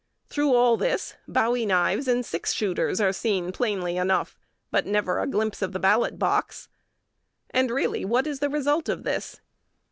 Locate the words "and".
2.07-2.25, 7.51-7.69